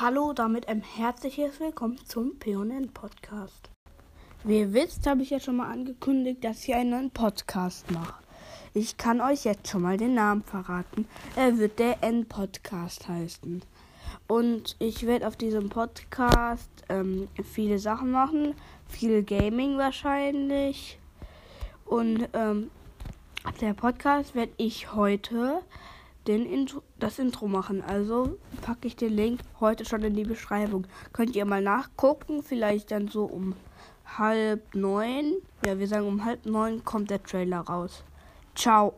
Hallo, 0.00 0.32
damit 0.32 0.68
ein 0.68 0.80
herzliches 0.80 1.58
Willkommen 1.58 1.98
zum 2.06 2.38
PNN 2.38 2.92
Podcast. 2.94 3.68
Wie 4.44 4.60
ihr 4.60 4.72
wisst, 4.72 5.08
habe 5.08 5.22
ich 5.22 5.30
ja 5.30 5.40
schon 5.40 5.56
mal 5.56 5.72
angekündigt, 5.72 6.44
dass 6.44 6.62
ich 6.62 6.72
einen 6.72 7.10
Podcast 7.10 7.90
mache. 7.90 8.14
Ich 8.74 8.96
kann 8.96 9.20
euch 9.20 9.42
jetzt 9.42 9.66
schon 9.66 9.82
mal 9.82 9.96
den 9.96 10.14
Namen 10.14 10.44
verraten. 10.44 11.08
Er 11.34 11.58
wird 11.58 11.80
der 11.80 12.00
N-Podcast 12.04 13.08
heißen. 13.08 13.60
Und 14.28 14.76
ich 14.78 15.04
werde 15.04 15.26
auf 15.26 15.34
diesem 15.34 15.68
Podcast 15.68 16.70
ähm, 16.88 17.26
viele 17.42 17.80
Sachen 17.80 18.12
machen. 18.12 18.54
Viel 18.86 19.24
Gaming 19.24 19.78
wahrscheinlich. 19.78 21.00
Und 21.86 22.28
ähm, 22.34 22.70
der 23.60 23.74
Podcast 23.74 24.36
werde 24.36 24.52
ich 24.58 24.94
heute 24.94 25.60
den 26.28 26.46
Intro, 26.46 26.82
das 26.98 27.18
Intro 27.18 27.48
machen. 27.48 27.82
Also 27.82 28.38
packe 28.62 28.86
ich 28.86 28.96
den 28.96 29.14
Link 29.14 29.40
heute 29.60 29.84
schon 29.84 30.02
in 30.02 30.14
die 30.14 30.24
Beschreibung. 30.24 30.86
Könnt 31.12 31.34
ihr 31.34 31.44
mal 31.44 31.62
nachgucken, 31.62 32.42
vielleicht 32.42 32.90
dann 32.90 33.08
so 33.08 33.24
um 33.24 33.54
halb 34.06 34.74
neun. 34.74 35.36
Ja, 35.66 35.78
wir 35.78 35.88
sagen 35.88 36.06
um 36.06 36.24
halb 36.24 36.46
neun 36.46 36.84
kommt 36.84 37.10
der 37.10 37.22
Trailer 37.22 37.60
raus. 37.60 38.04
Ciao. 38.54 38.94